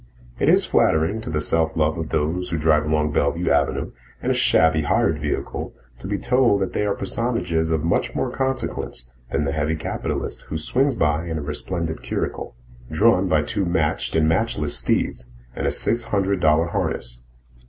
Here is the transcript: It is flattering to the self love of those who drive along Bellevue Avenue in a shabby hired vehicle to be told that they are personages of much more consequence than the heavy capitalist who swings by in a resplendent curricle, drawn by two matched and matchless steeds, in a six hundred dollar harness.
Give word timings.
It 0.39 0.49
is 0.49 0.65
flattering 0.65 1.21
to 1.21 1.29
the 1.29 1.41
self 1.41 1.77
love 1.77 1.95
of 1.95 2.09
those 2.09 2.49
who 2.49 2.57
drive 2.57 2.85
along 2.85 3.11
Bellevue 3.11 3.51
Avenue 3.51 3.91
in 4.23 4.31
a 4.31 4.33
shabby 4.33 4.81
hired 4.81 5.19
vehicle 5.19 5.75
to 5.99 6.07
be 6.07 6.17
told 6.17 6.59
that 6.61 6.73
they 6.73 6.87
are 6.87 6.95
personages 6.95 7.69
of 7.69 7.83
much 7.83 8.15
more 8.15 8.31
consequence 8.31 9.11
than 9.31 9.45
the 9.45 9.51
heavy 9.51 9.75
capitalist 9.75 10.47
who 10.49 10.57
swings 10.57 10.95
by 10.95 11.27
in 11.27 11.37
a 11.37 11.43
resplendent 11.43 12.01
curricle, 12.01 12.55
drawn 12.89 13.27
by 13.27 13.43
two 13.43 13.63
matched 13.63 14.15
and 14.15 14.27
matchless 14.27 14.75
steeds, 14.75 15.29
in 15.55 15.67
a 15.67 15.71
six 15.71 16.05
hundred 16.05 16.39
dollar 16.39 16.69
harness. 16.69 17.21